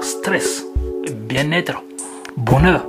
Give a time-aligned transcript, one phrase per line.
[0.00, 0.64] stress,
[1.28, 1.82] bien-être,
[2.36, 2.86] bonheur.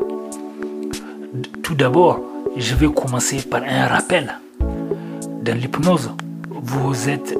[1.63, 2.21] Tout d'abord,
[2.55, 4.39] je vais commencer par un rappel.
[4.59, 6.11] Dans l'hypnose,
[6.49, 7.35] vous êtes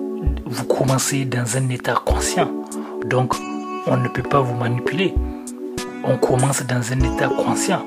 [0.45, 2.49] vous commencez dans un état conscient.
[3.05, 3.35] Donc,
[3.87, 5.13] on ne peut pas vous manipuler.
[6.03, 7.83] On commence dans un état conscient.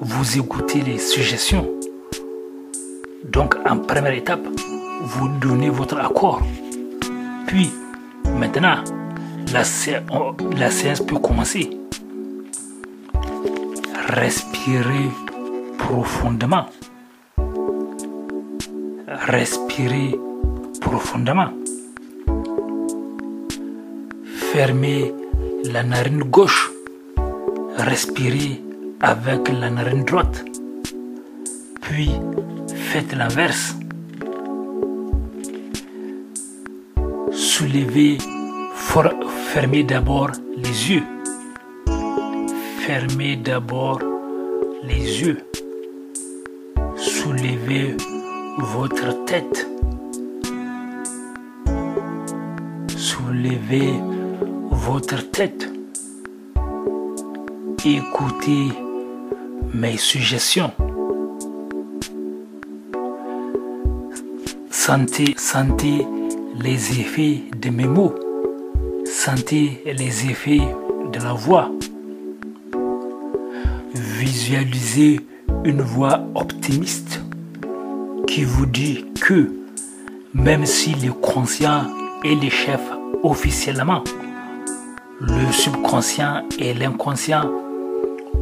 [0.00, 1.68] Vous écoutez les suggestions.
[3.24, 4.40] Donc, en première étape,
[5.02, 6.40] vous donnez votre accord.
[7.46, 7.70] Puis,
[8.38, 8.76] maintenant,
[9.52, 9.62] la,
[10.56, 11.70] la séance peut commencer.
[14.08, 15.10] Respirez
[15.78, 16.66] profondément.
[19.06, 20.18] Respirez
[20.80, 21.50] profondément.
[24.52, 25.14] Fermez
[25.64, 26.70] la narine gauche.
[27.76, 28.62] Respirez
[29.00, 30.44] avec la narine droite.
[31.80, 32.10] Puis
[32.74, 33.76] faites l'inverse.
[37.32, 38.18] Soulevez,
[39.52, 41.02] fermez d'abord les yeux.
[42.86, 43.98] Fermez d'abord
[44.84, 45.38] les yeux.
[46.96, 47.96] Soulevez
[48.58, 49.66] votre tête.
[52.96, 53.92] Soulevez
[54.70, 55.68] votre tête.
[57.84, 58.68] Écoutez
[59.74, 60.72] mes suggestions.
[64.70, 66.06] Sentez, sentez
[66.54, 68.14] les effets de mes mots.
[69.22, 70.62] Sentez les effets
[71.12, 71.70] de la voix.
[73.92, 75.20] Visualisez
[75.62, 77.20] une voix optimiste
[78.26, 79.52] qui vous dit que
[80.32, 81.82] même si le conscient
[82.24, 82.80] est le chef
[83.22, 84.04] officiellement,
[85.20, 87.44] le subconscient et l'inconscient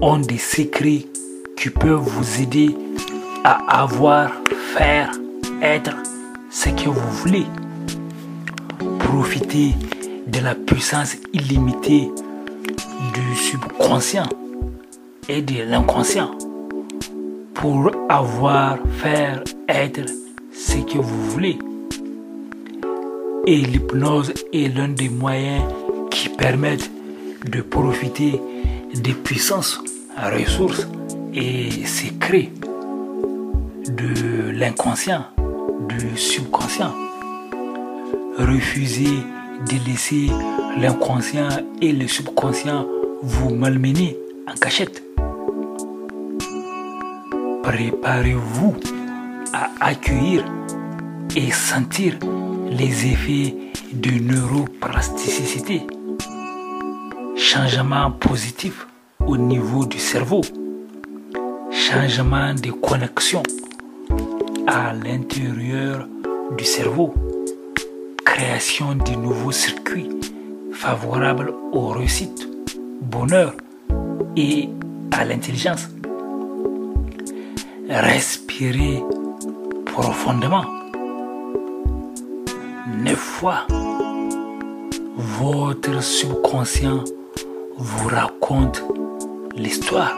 [0.01, 1.07] ont des secrets
[1.57, 2.77] qui peuvent vous aider
[3.43, 4.31] à avoir,
[4.77, 5.11] faire,
[5.61, 5.97] être
[6.53, 7.47] ce que vous voulez.
[9.01, 9.75] Profitez
[10.29, 12.11] de la puissance illimitée
[13.15, 14.29] du subconscient
[15.29, 16.31] et de l'inconscient
[17.55, 20.07] pour avoir, faire, être
[20.53, 21.59] ce que vous voulez.
[23.47, 25.65] Et l'hypnose est l'un des moyens
[26.11, 26.91] qui permettent
[27.47, 28.41] de profiter
[28.95, 29.81] des puissances,
[30.17, 30.87] ressources
[31.35, 32.51] et secrets
[33.87, 35.25] de l'inconscient,
[35.89, 36.93] du subconscient.
[38.39, 39.25] Refusez
[39.67, 40.31] de laisser
[40.79, 41.49] l'inconscient
[41.81, 42.87] et le subconscient
[43.23, 45.03] vous malmener en cachette.
[47.63, 48.77] Préparez-vous
[49.53, 50.45] à accueillir
[51.37, 52.15] et sentir
[52.71, 53.55] les effets
[53.93, 55.83] de neuroplasticité.
[57.37, 58.87] Changement positif
[59.27, 60.41] au niveau du cerveau.
[61.71, 63.43] Changement de connexion
[64.67, 66.07] à l'intérieur
[66.57, 67.15] du cerveau.
[68.39, 70.09] Création de nouveaux circuits
[70.71, 72.49] favorables aux réussites,
[73.03, 73.53] bonheur
[74.37, 74.69] et
[75.11, 75.89] à l'intelligence.
[77.89, 79.03] Respirez
[79.87, 80.65] profondément.
[83.03, 83.67] Neuf fois,
[85.17, 87.03] votre subconscient
[87.77, 88.85] vous raconte
[89.57, 90.17] l'histoire.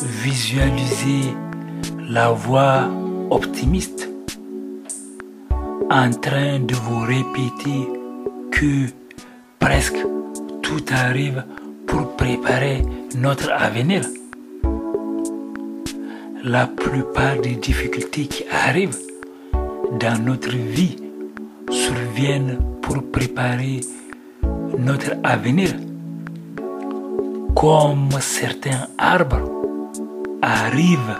[0.00, 1.34] Visualisez
[2.08, 2.88] la voix
[3.30, 4.09] optimiste
[5.90, 7.88] en train de vous répéter
[8.52, 8.86] que
[9.58, 9.98] presque
[10.62, 11.44] tout arrive
[11.86, 12.82] pour préparer
[13.16, 14.02] notre avenir.
[16.44, 18.96] La plupart des difficultés qui arrivent
[19.98, 20.96] dans notre vie
[21.70, 23.80] surviennent pour préparer
[24.78, 25.74] notre avenir.
[27.56, 29.42] Comme certains arbres
[30.40, 31.18] arrivent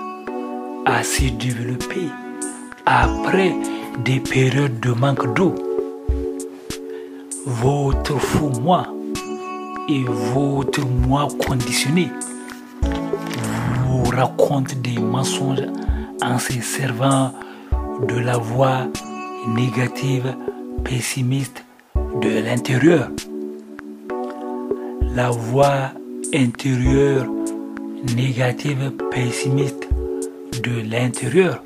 [0.87, 2.09] à se développer
[2.87, 3.53] après
[4.05, 5.55] des périodes de manque d'eau.
[7.47, 8.87] Votre faux moi
[9.89, 12.09] et votre moi conditionné
[13.87, 15.67] vous racontent des mensonges
[16.23, 17.33] en se servant
[18.09, 18.87] de la voix
[19.49, 20.35] négative,
[20.85, 21.65] pessimiste
[22.23, 23.11] de l'intérieur.
[25.15, 25.93] La voix
[26.33, 27.27] intérieure
[28.17, 29.89] négative, pessimiste
[30.63, 31.63] de l'intérieur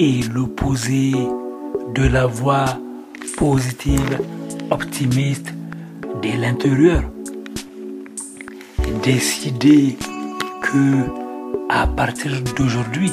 [0.00, 1.12] est l'opposé
[1.94, 2.78] de la voix
[3.36, 4.20] positive,
[4.70, 5.52] optimiste
[6.22, 7.02] de l'intérieur.
[9.02, 9.96] Décidez
[10.62, 11.04] que
[11.68, 13.12] à partir d'aujourd'hui,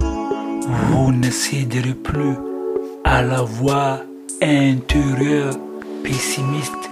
[0.00, 2.34] vous ne céderez plus
[3.04, 4.00] à la voix
[4.42, 5.54] intérieure
[6.02, 6.90] pessimiste,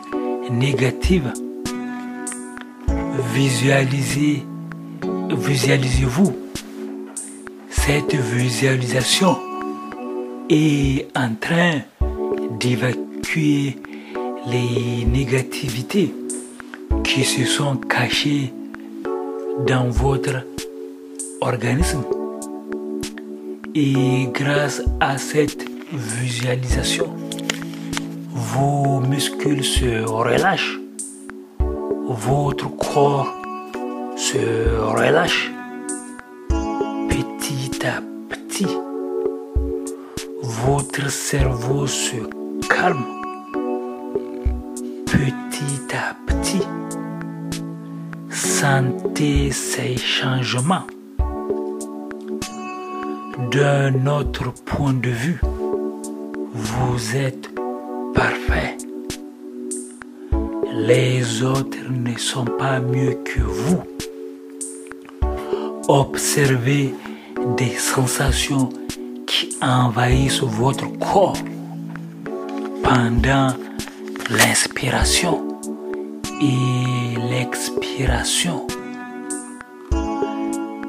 [0.51, 1.33] négative.
[3.35, 4.45] Visualisez,
[5.31, 6.44] visualisez-vous.
[7.87, 9.37] Cette visualisation
[10.49, 11.83] est en train
[12.59, 13.77] d'évacuer
[14.47, 16.15] les négativités
[17.05, 18.55] qui se sont cachées
[19.67, 20.47] dans votre
[21.43, 22.05] organisme.
[23.75, 27.15] Et grâce à cette visualisation,
[28.31, 30.81] vos muscles se relâchent,
[32.09, 33.31] votre corps
[34.17, 34.39] se
[34.81, 35.54] relâche
[38.29, 38.77] petit.
[40.43, 42.17] Votre cerveau se
[42.69, 43.05] calme
[45.07, 46.67] petit à petit.
[48.31, 50.87] Sentez ces changements.
[53.51, 55.41] D'un autre point de vue,
[56.53, 57.51] vous êtes
[58.15, 58.77] parfait.
[60.73, 63.83] Les autres ne sont pas mieux que vous.
[65.89, 66.95] Observez
[67.57, 68.69] des sensations
[69.27, 71.37] qui envahissent votre corps
[72.83, 73.49] pendant
[74.31, 75.59] l'inspiration
[76.41, 78.67] et l'expiration.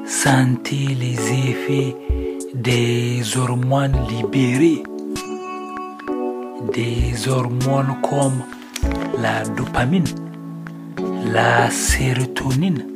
[0.04, 1.96] Sentez les effets
[2.54, 4.82] des hormones libérées,
[6.72, 8.42] des hormones comme
[9.20, 10.04] la dopamine,
[11.32, 12.86] la sérotonine,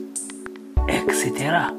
[0.89, 1.71] etc.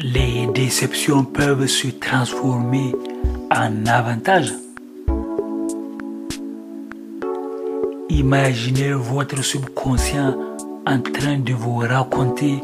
[0.00, 2.94] Les déceptions peuvent se transformer
[3.50, 4.52] en avantages.
[8.08, 10.36] Imaginez votre subconscient
[10.86, 12.62] en train de vous raconter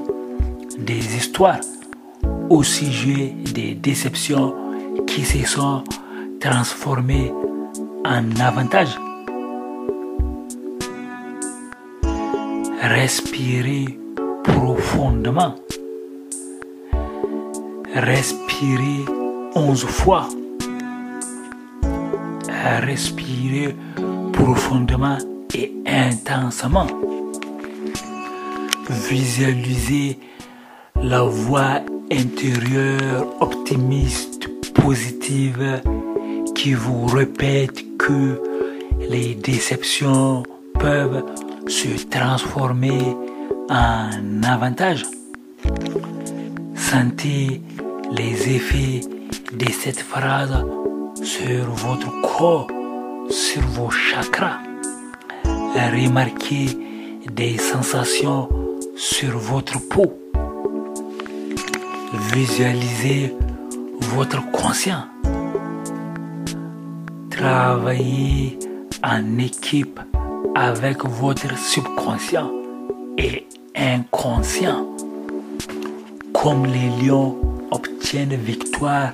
[0.79, 1.59] des histoires
[2.51, 4.55] au sujet des déceptions
[5.05, 5.83] qui se sont
[6.39, 7.33] transformées
[8.05, 8.97] en avantages.
[12.81, 13.99] Respirez
[14.45, 15.64] profondément.
[17.95, 19.05] Respirez
[19.55, 20.29] onze fois.
[22.83, 23.77] Respirez
[24.33, 25.19] profondément
[25.55, 26.89] et intensément.
[29.09, 30.19] Visualisez
[31.01, 35.81] la voix intérieure optimiste, positive,
[36.57, 38.43] qui vous répète que
[39.09, 40.43] les déceptions
[40.81, 41.25] peuvent
[41.69, 43.17] se transformer
[43.71, 45.05] en avantage.
[46.75, 47.61] Sentez
[48.17, 49.01] les effets
[49.53, 50.65] de cette phrase
[51.23, 52.69] sur votre corps,
[53.29, 54.59] sur vos chakras.
[55.75, 56.67] Remarquez
[57.33, 58.49] des sensations
[58.97, 60.17] sur votre peau.
[62.33, 63.35] Visualisez
[64.01, 65.07] votre conscient.
[67.31, 68.59] Travaillez
[69.03, 69.99] en équipe
[70.55, 72.51] avec votre subconscient
[73.19, 74.87] et inconscient.
[76.33, 77.44] Comme les lions
[78.15, 79.13] obtiennent victoire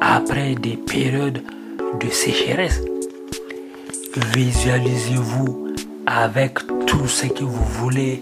[0.00, 1.42] après des périodes
[2.00, 2.82] de sécheresse,
[4.34, 5.68] visualisez-vous
[6.06, 8.20] avec tout ce que vous voulez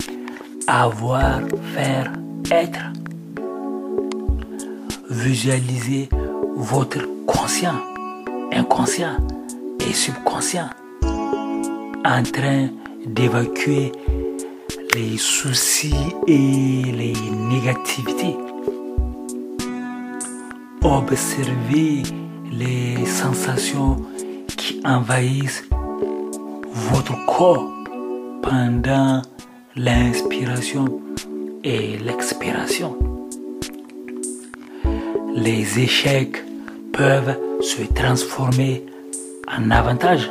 [0.69, 1.41] avoir,
[1.75, 2.13] faire,
[2.53, 2.93] être.
[5.09, 6.09] Visualisez
[6.55, 7.81] votre conscient,
[8.53, 9.17] inconscient
[9.81, 10.71] et subconscient
[12.05, 12.69] en train
[13.05, 13.91] d'évacuer
[14.95, 17.15] les soucis et les
[17.49, 18.37] négativités.
[20.91, 22.03] Observez
[22.51, 23.97] les sensations
[24.57, 25.63] qui envahissent
[26.73, 27.65] votre corps
[28.43, 29.23] pendant
[29.77, 31.01] l'inspiration
[31.63, 32.99] et l'expiration.
[35.33, 36.43] Les échecs
[36.93, 38.85] peuvent se transformer
[39.47, 40.29] en avantages.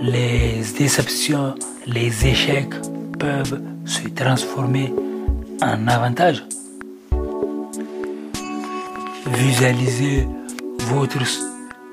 [0.00, 1.54] Les déceptions,
[1.86, 2.74] les échecs
[3.18, 4.94] peuvent se transformer
[5.60, 6.44] en avantages.
[9.34, 10.26] Visualisez
[10.78, 11.18] votre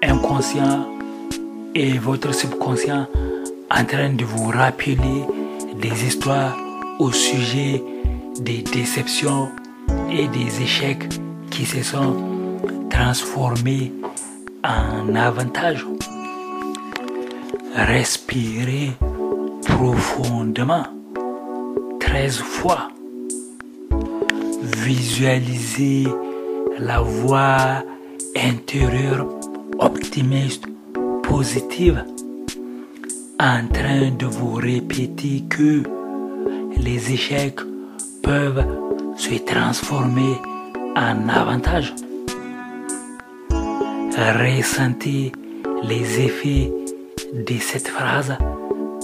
[0.01, 0.87] inconscient
[1.73, 3.07] et votre subconscient
[3.69, 4.97] en train de vous rappeler
[5.81, 6.55] des histoires
[6.99, 7.83] au sujet
[8.39, 9.49] des déceptions
[10.09, 11.09] et des échecs
[11.51, 12.15] qui se sont
[12.89, 13.91] transformés
[14.63, 15.85] en avantages.
[17.75, 18.91] Respirez
[19.65, 20.85] profondément
[21.99, 22.87] 13 fois.
[24.61, 26.07] Visualisez
[26.79, 27.84] la voix
[28.36, 29.27] intérieure
[29.79, 30.65] optimiste,
[31.24, 32.03] positive,
[33.39, 35.84] en train de vous répéter que
[36.77, 37.60] les échecs
[38.22, 38.65] peuvent
[39.17, 40.36] se transformer
[40.96, 41.94] en avantages.
[44.17, 45.32] Ressentez
[45.84, 46.72] les effets
[47.34, 48.38] de cette phrase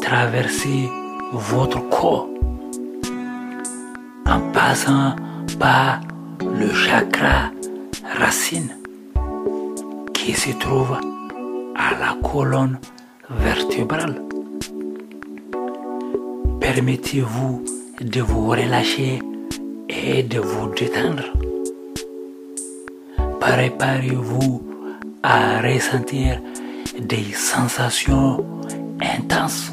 [0.01, 0.89] traverser
[1.33, 2.29] votre corps
[4.25, 5.15] en passant
[5.59, 6.01] par
[6.39, 7.51] le chakra
[8.19, 8.75] racine
[10.13, 10.97] qui se trouve
[11.75, 12.79] à la colonne
[13.29, 14.21] vertébrale.
[16.59, 17.63] Permettez-vous
[18.01, 19.19] de vous relâcher
[19.89, 21.23] et de vous détendre.
[23.39, 24.61] Préparez-vous
[25.23, 26.39] à ressentir
[26.99, 28.43] des sensations
[29.01, 29.71] intenses.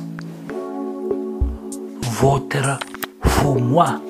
[2.20, 2.78] Votre
[3.22, 4.00] faux moi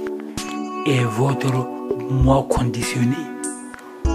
[0.87, 1.69] et votre
[2.11, 3.17] moi conditionné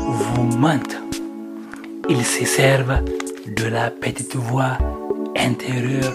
[0.08, 0.98] vous mentent.
[2.10, 3.02] Ils se servent
[3.48, 4.78] de la petite voix
[5.38, 6.14] intérieure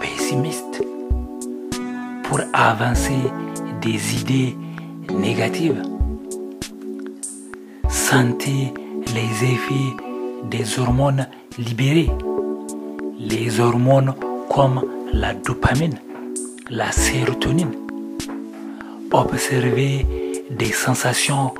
[0.00, 0.82] pessimiste
[2.24, 3.22] pour avancer
[3.80, 4.56] des idées
[5.10, 5.82] négatives.
[7.88, 8.72] Sentez
[9.14, 9.96] les effets
[10.44, 11.26] des hormones
[11.58, 12.10] libérées.
[13.18, 14.14] Les hormones
[14.48, 14.82] comme
[15.12, 15.98] la dopamine,
[16.70, 17.74] la sérotonine.
[19.10, 20.06] Observez
[20.50, 21.54] des sensations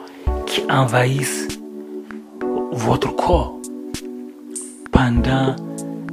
[0.46, 1.48] qui envahissent
[2.78, 3.56] votre corps
[4.92, 5.56] pendant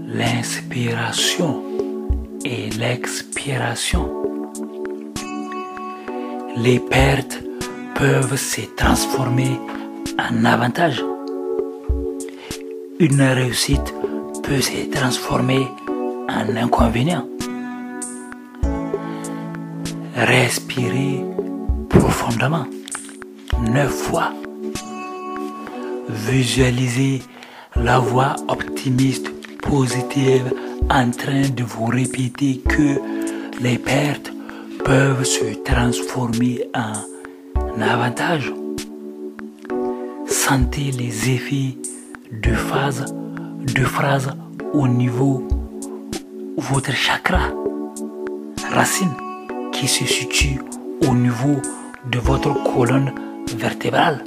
[0.07, 1.61] l'inspiration
[2.43, 4.09] et l'expiration.
[6.57, 7.43] Les pertes
[7.93, 9.59] peuvent se transformer
[10.19, 11.03] en avantage.
[12.99, 13.93] Une réussite
[14.43, 15.67] peut se transformer
[16.29, 17.27] en inconvénient.
[20.15, 21.23] Respirez
[21.89, 22.65] profondément,
[23.61, 24.31] neuf fois.
[26.09, 27.21] Visualisez
[27.75, 29.29] la voix optimiste,
[29.61, 30.53] positive,
[30.89, 32.99] en train de vous répéter que
[33.61, 34.31] les pertes
[34.83, 38.53] peuvent se transformer en avantage.
[40.27, 41.77] Sentez les effets
[42.31, 43.05] de phase,
[43.75, 44.29] de phrase
[44.73, 45.47] au niveau
[46.57, 47.51] votre chakra
[48.71, 49.13] racine
[49.71, 50.59] qui se situe
[51.07, 51.61] au niveau
[52.11, 53.11] de votre colonne
[53.57, 54.23] vertébrale.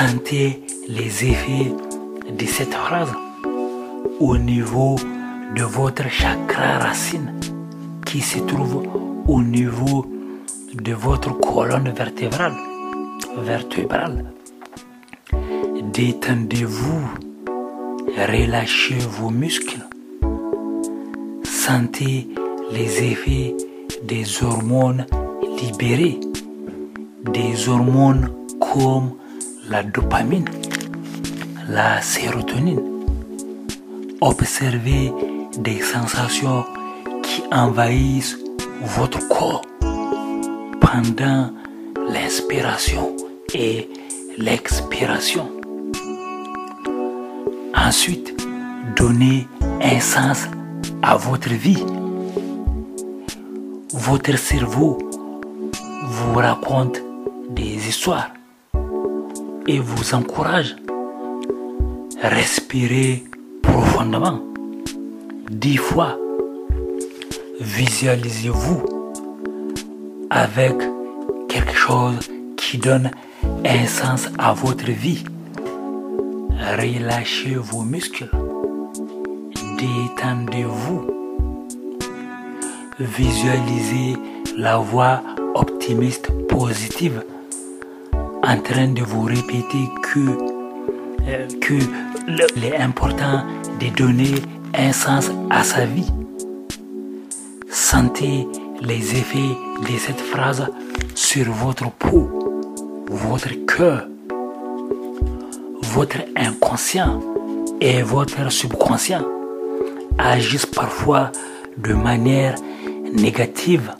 [0.00, 1.74] Sentez les effets
[2.32, 3.12] de cette phrase
[4.18, 4.96] au niveau
[5.54, 7.38] de votre chakra racine
[8.06, 8.82] qui se trouve
[9.28, 10.06] au niveau
[10.72, 12.54] de votre colonne vertébrale.
[13.42, 14.32] vertébrale.
[15.92, 17.04] Détendez-vous,
[18.16, 19.86] relâchez vos muscles,
[21.44, 22.26] sentez
[22.72, 23.54] les effets
[24.04, 25.04] des hormones
[25.60, 26.20] libérées,
[27.26, 28.30] des hormones
[28.60, 29.19] comme
[29.70, 30.48] la dopamine,
[31.68, 32.82] la sérotonine.
[34.20, 35.12] Observez
[35.56, 36.64] des sensations
[37.22, 38.36] qui envahissent
[38.82, 39.62] votre corps
[40.80, 41.52] pendant
[42.08, 43.16] l'inspiration
[43.54, 43.88] et
[44.36, 45.48] l'expiration.
[47.74, 48.34] Ensuite,
[48.96, 49.46] donnez
[49.80, 50.48] un sens
[51.02, 51.84] à votre vie.
[53.92, 54.98] Votre cerveau
[56.02, 57.00] vous raconte
[57.50, 58.30] des histoires
[59.70, 60.74] et vous encourage.
[62.20, 63.22] Respirez
[63.62, 64.40] profondément,
[65.48, 66.18] dix fois.
[67.60, 68.82] Visualisez-vous
[70.28, 70.74] avec
[71.48, 72.18] quelque chose
[72.56, 73.12] qui donne
[73.64, 75.22] un sens à votre vie.
[76.80, 78.28] Relâchez vos muscles.
[79.78, 81.06] Détendez-vous.
[82.98, 84.16] Visualisez
[84.56, 85.22] la voix
[85.54, 87.22] optimiste positive
[88.50, 90.36] en train de vous répéter que,
[91.28, 91.74] euh, que
[92.56, 93.44] il est important
[93.80, 94.34] de donner
[94.74, 96.10] un sens à sa vie.
[97.70, 98.48] Sentez
[98.80, 100.66] les effets de cette phrase
[101.14, 102.28] sur votre peau,
[103.08, 104.08] votre cœur,
[105.82, 107.20] votre inconscient
[107.80, 109.24] et votre subconscient
[110.18, 111.30] agissent parfois
[111.78, 112.56] de manière
[113.12, 113.92] négative.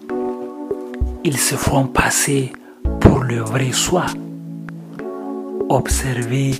[1.23, 2.53] Ils se font passer
[3.01, 4.07] pour le vrai soi.
[5.71, 6.51] Observez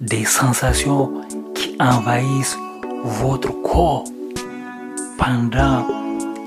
[0.00, 1.12] des sensations
[1.54, 2.56] qui envahissent
[3.04, 4.04] votre corps
[5.18, 5.86] pendant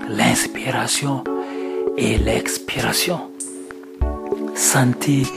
[0.09, 1.23] l'inspiration
[1.95, 3.19] et l'expiration.
[4.55, 5.27] Sentez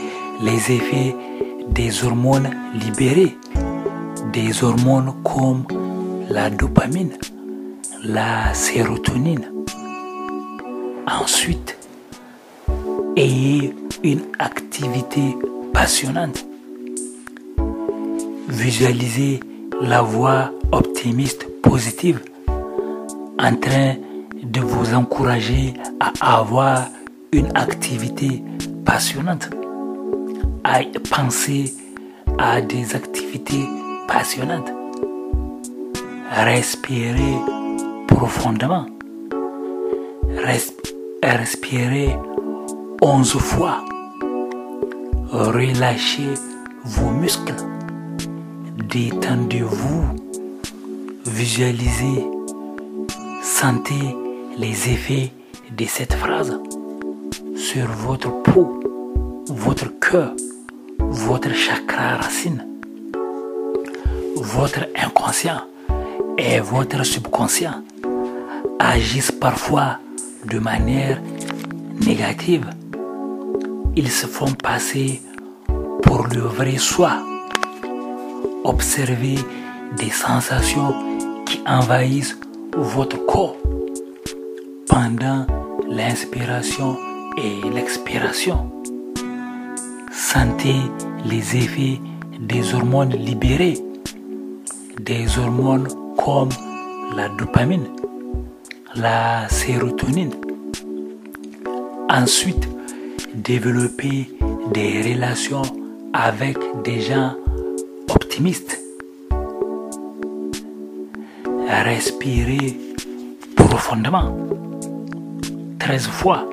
[0.41, 1.15] les effets
[1.69, 3.37] des hormones libérées,
[4.33, 5.65] des hormones comme
[6.31, 7.11] la dopamine,
[8.03, 9.51] la sérotonine.
[11.05, 11.77] Ensuite,
[13.15, 15.37] ayez une activité
[15.73, 16.43] passionnante.
[18.51, 19.39] Visualisez
[19.79, 22.19] la voix optimiste positive
[23.39, 23.95] en train
[24.43, 26.89] de vous encourager à avoir
[27.31, 28.43] une activité
[28.85, 29.49] passionnante,
[30.65, 31.73] à penser
[32.37, 33.65] à des activités
[34.09, 34.69] passionnantes.
[36.31, 37.37] Respirez
[38.07, 38.85] profondément.
[41.23, 42.17] respirez
[43.01, 43.77] onze fois.
[45.31, 46.33] Relâchez
[46.83, 47.70] vos muscles.
[48.91, 50.03] Détendez-vous.
[51.25, 52.25] Visualisez.
[53.41, 54.17] Sentez
[54.57, 55.31] les effets
[55.77, 56.59] de cette phrase
[57.55, 58.81] sur votre peau,
[59.47, 60.33] votre cœur,
[60.99, 62.67] votre chakra racine,
[64.35, 65.61] votre inconscient
[66.37, 67.83] et votre subconscient
[68.77, 69.99] agissent parfois
[70.43, 71.21] de manière
[72.05, 72.69] négative.
[73.95, 75.21] Ils se font passer
[76.03, 77.30] pour le vrai soi.
[78.63, 79.35] Observez
[79.97, 80.93] des sensations
[81.45, 82.37] qui envahissent
[82.75, 83.57] votre corps
[84.87, 85.47] pendant
[85.89, 86.95] l'inspiration
[87.37, 88.71] et l'expiration.
[90.11, 90.75] Sentez
[91.25, 91.99] les effets
[92.39, 93.79] des hormones libérées,
[94.99, 95.87] des hormones
[96.23, 96.49] comme
[97.15, 97.87] la dopamine,
[98.95, 100.33] la sérotonine.
[102.09, 102.67] Ensuite,
[103.33, 104.29] développez
[104.71, 105.63] des relations
[106.13, 107.35] avec des gens
[111.69, 112.75] Respirez
[113.55, 114.35] profondément,
[115.77, 116.49] 13 fois.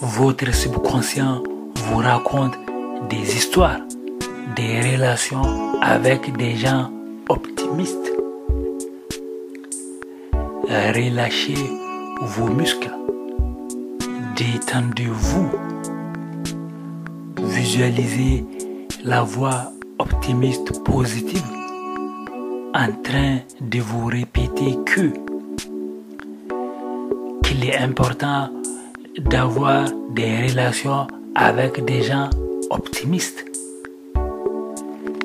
[0.00, 1.42] Votre subconscient
[1.76, 2.56] vous raconte
[3.10, 3.80] des histoires,
[4.56, 6.90] des relations avec des gens
[7.28, 8.12] optimistes.
[10.66, 11.58] Relâchez
[12.22, 12.90] vos muscles.
[14.34, 15.50] Détendez-vous.
[17.42, 18.46] Visualisez
[19.04, 19.73] la voix
[20.04, 21.50] optimiste positive
[22.74, 25.06] en train de vous répéter que
[27.42, 28.50] qu'il est important
[29.18, 32.28] d'avoir des relations avec des gens
[32.70, 33.44] optimistes.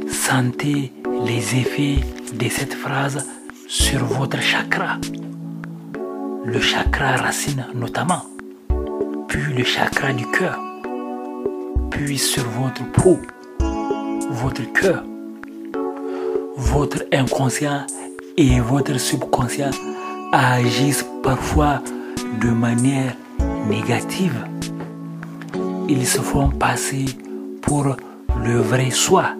[0.07, 0.93] Sentez
[1.25, 1.99] les effets
[2.33, 3.27] de cette phrase
[3.67, 4.97] sur votre chakra,
[6.45, 8.23] le chakra racine notamment,
[9.27, 10.57] puis le chakra du cœur,
[11.91, 13.19] puis sur votre peau,
[14.29, 15.03] votre cœur,
[16.55, 17.85] votre inconscient
[18.37, 19.71] et votre subconscient
[20.31, 21.81] agissent parfois
[22.41, 23.15] de manière
[23.67, 24.45] négative.
[25.87, 27.05] Ils se font passer
[27.61, 27.95] pour
[28.43, 29.31] le vrai soi.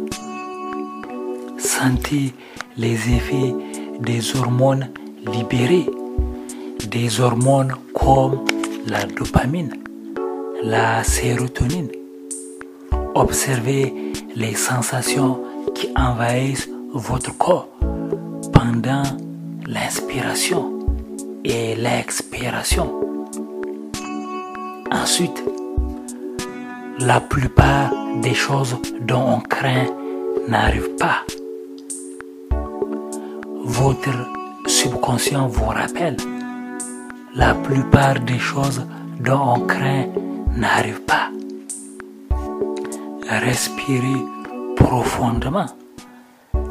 [1.58, 2.34] Sentez
[2.78, 3.54] les effets
[4.00, 4.90] des hormones
[5.32, 5.90] libérées,
[6.90, 8.40] des hormones comme
[8.88, 9.76] la dopamine,
[10.64, 11.90] la sérotonine.
[13.14, 15.40] Observez les sensations
[15.76, 17.68] qui envahissent votre corps
[18.54, 19.04] pendant
[19.68, 20.80] l'inspiration
[21.44, 22.92] et l'expiration.
[24.92, 25.44] Ensuite,
[27.00, 29.88] la plupart des choses dont on craint
[30.48, 31.24] n'arrivent pas.
[33.64, 34.10] Votre
[34.66, 36.18] subconscient vous rappelle,
[37.36, 38.86] la plupart des choses
[39.20, 40.08] dont on craint
[40.56, 41.29] n'arrivent pas.
[43.30, 44.26] Respirez
[44.76, 45.68] profondément.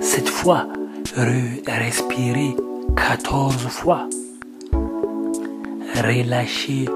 [0.00, 0.66] Cette fois,
[1.14, 2.56] respirez
[2.96, 4.08] 14 fois.
[5.94, 6.86] Relâchez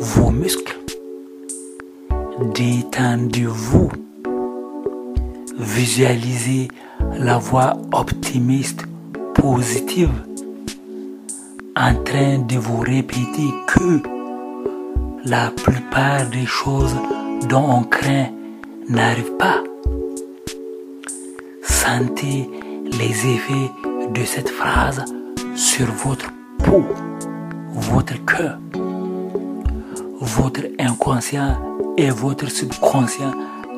[0.00, 0.76] vos muscles.
[2.52, 3.90] Détendez-vous.
[5.56, 6.66] Visualisez
[7.16, 8.82] la voix optimiste,
[9.34, 10.10] positive,
[11.76, 14.02] en train de vous répéter que
[15.24, 16.96] la plupart des choses
[17.48, 18.30] dont on craint
[18.88, 19.62] n'arrivent pas.
[21.62, 22.48] Sentez
[22.84, 23.70] les effets
[24.12, 25.04] de cette phrase
[25.54, 26.30] sur votre
[26.64, 26.84] peau,
[27.74, 28.58] votre cœur,
[30.20, 31.56] votre inconscient
[31.96, 33.32] et votre subconscient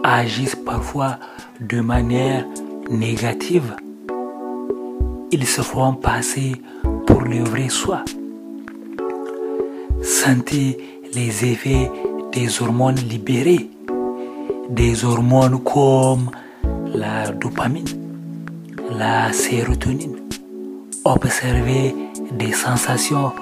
[0.04, 1.18] agissent parfois
[1.60, 2.46] de manière
[2.90, 3.74] négative.
[5.30, 6.52] Ils se font passer
[7.06, 8.04] pour le vrai soi.
[10.02, 10.78] Sentez
[11.14, 11.90] les effets
[12.32, 13.68] des hormones libérées,
[14.68, 16.30] des hormones comme
[16.94, 17.86] la dopamine,
[18.90, 20.16] la sérotonine.
[21.04, 21.94] Observez
[22.32, 23.32] des sensations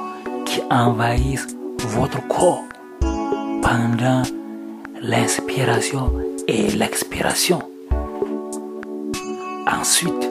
[0.45, 2.65] qui envahissent votre corps
[3.63, 4.23] pendant
[5.03, 6.13] l'inspiration
[6.47, 7.61] et l'expiration.
[9.67, 10.31] Ensuite,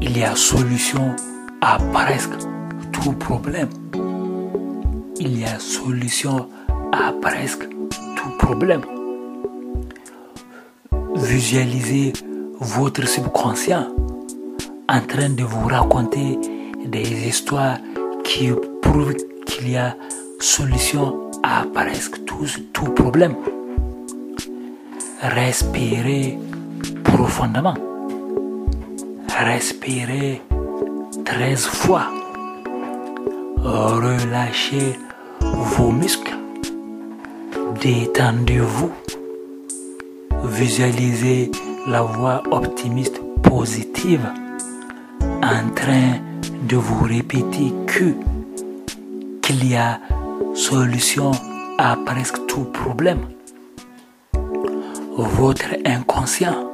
[0.00, 1.14] il y a solution
[1.60, 2.32] à presque
[2.92, 3.68] tout problème.
[5.20, 6.48] Il y a solution
[6.92, 8.82] à presque tout problème.
[11.24, 12.12] Visualisez
[12.60, 13.88] votre subconscient
[14.86, 16.38] en train de vous raconter
[16.84, 17.78] des histoires
[18.22, 18.50] qui
[18.82, 19.14] prouvent
[19.46, 19.96] qu'il y a
[20.38, 23.36] solution à presque tout, tout problème.
[25.22, 26.38] Respirez
[27.02, 27.74] profondément.
[29.28, 30.42] Respirez
[31.24, 32.10] 13 fois.
[33.62, 34.98] Relâchez
[35.40, 36.36] vos muscles.
[37.80, 39.03] Détendez-vous.
[40.54, 41.50] Visualisez
[41.88, 44.24] la voix optimiste positive
[45.42, 46.20] en train
[46.68, 48.14] de vous répéter que
[49.42, 50.00] qu'il y a
[50.54, 51.32] solution
[51.78, 53.22] à presque tout problème.
[55.16, 56.70] Votre inconscient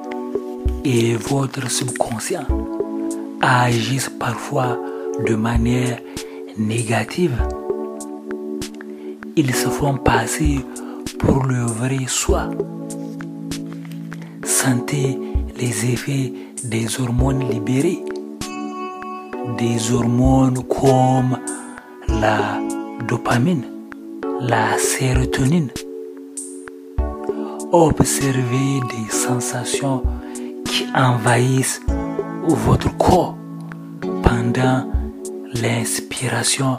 [0.85, 2.47] et votre subconscient
[3.40, 4.79] agissent parfois
[5.27, 5.99] de manière
[6.59, 7.37] négative.
[9.37, 10.61] Ils se font passer
[11.19, 12.51] pour le vrai soi.
[14.62, 15.18] Sentez
[15.57, 18.05] les effets des hormones libérées.
[19.57, 21.38] Des hormones comme
[22.07, 22.61] la
[23.09, 23.64] dopamine,
[24.38, 25.70] la sérotonine.
[27.73, 30.03] Observez des sensations
[30.66, 31.81] qui envahissent
[32.46, 33.38] votre corps
[34.23, 34.92] pendant
[35.55, 36.77] l'inspiration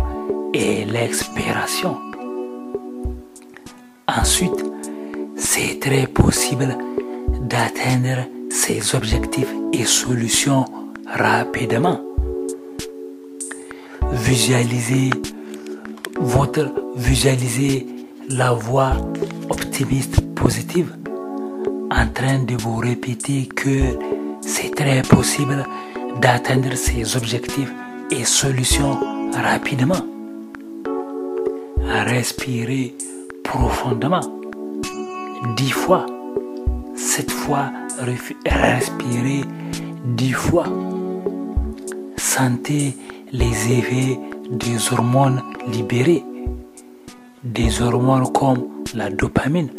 [0.54, 1.98] et l'expiration.
[4.08, 4.64] Ensuite,
[5.36, 6.78] c'est très possible
[7.52, 10.66] d'atteindre ces objectifs et solutions
[11.06, 12.00] rapidement.
[14.12, 15.10] Visualisez
[16.20, 17.86] votre visualisez
[18.30, 18.94] la voix
[19.50, 20.96] optimiste positive
[21.92, 23.98] en train de vous répéter que
[24.42, 25.66] c'est très possible
[26.22, 27.74] d'atteindre ces objectifs
[28.12, 28.98] et solutions
[29.34, 30.06] rapidement.
[31.84, 32.96] Respirez
[33.44, 34.22] profondément.
[35.58, 36.06] Dix fois.
[37.04, 37.72] Cette fois,
[38.46, 39.42] respirez
[40.06, 40.66] dix fois.
[42.16, 42.96] Sentez
[43.32, 44.20] les effets
[44.52, 46.24] des hormones libérées.
[47.44, 49.72] Des hormones comme la dopamine,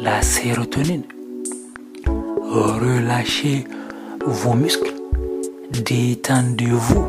[0.00, 1.02] la sérotonine.
[2.06, 3.64] Relâchez
[4.24, 4.94] vos muscles.
[5.72, 7.06] Détendez-vous.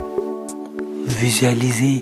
[1.06, 2.00] Visualisez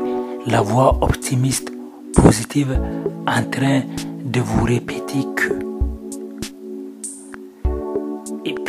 [0.47, 1.73] la voix optimiste,
[2.15, 2.79] positive
[3.27, 3.81] en train
[4.23, 5.52] de vous répéter que.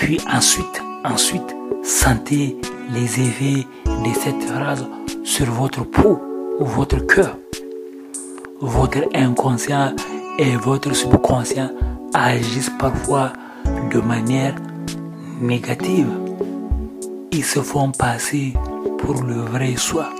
[0.04, 2.54] Puis ensuite, ensuite, sentez
[2.90, 4.86] les effets de cette phrase
[5.24, 6.20] sur votre peau
[6.60, 7.38] ou votre cœur.
[8.60, 9.96] Votre inconscient
[10.38, 11.70] et votre subconscient
[12.12, 13.32] agissent parfois
[13.90, 14.54] de manière
[15.40, 16.10] négative.
[17.32, 18.52] Ils se font passer
[18.98, 20.10] pour le vrai soi.